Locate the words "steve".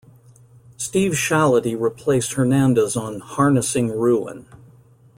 0.77-1.11